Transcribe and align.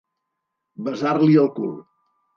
Besar-li 0.89 1.39
el 1.45 1.53
cul. 1.61 1.73